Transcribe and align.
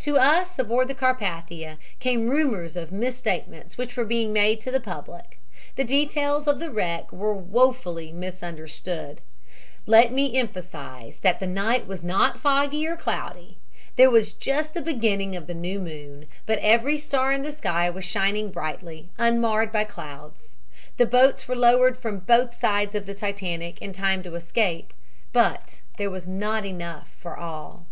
"To 0.00 0.18
us 0.18 0.58
aboard 0.58 0.88
the 0.88 0.94
Carpathia 0.94 1.78
came 1.98 2.28
rumors 2.28 2.76
of 2.76 2.92
misstatements 2.92 3.78
which 3.78 3.96
were 3.96 4.04
being 4.04 4.30
made 4.32 4.60
to 4.60 4.70
the 4.70 4.78
public. 4.78 5.40
The 5.76 5.82
details 5.82 6.46
of 6.46 6.58
the 6.58 6.70
wreck 6.70 7.10
were 7.10 7.34
wofully 7.34 8.12
misunderstood. 8.12 9.22
"Let 9.86 10.12
me 10.12 10.36
emphasize 10.36 11.16
that 11.20 11.40
the 11.40 11.46
night 11.46 11.86
was 11.86 12.04
not 12.04 12.38
foggy 12.38 12.86
or 12.86 12.96
cloudy. 12.96 13.56
There 13.96 14.10
was 14.10 14.34
just 14.34 14.74
the 14.74 14.82
beginning 14.82 15.34
of 15.34 15.46
the 15.46 15.54
new 15.54 15.80
moon, 15.80 16.26
but 16.44 16.58
every 16.58 16.98
star 16.98 17.32
in 17.32 17.42
the 17.42 17.50
sky 17.50 17.88
was 17.88 18.04
shining 18.04 18.50
brightly, 18.50 19.08
unmarred 19.16 19.72
by 19.72 19.84
clouds. 19.84 20.54
The 20.98 21.06
boats 21.06 21.48
were 21.48 21.56
lowered 21.56 21.96
from 21.96 22.18
both 22.18 22.54
sides 22.54 22.94
of 22.94 23.06
the 23.06 23.14
Titanic 23.14 23.80
in 23.80 23.94
time 23.94 24.22
to 24.24 24.34
escape, 24.34 24.92
but 25.32 25.80
there 25.96 26.10
was 26.10 26.28
not 26.28 26.66
enough 26.66 27.08
for 27.18 27.36
all. 27.38 27.86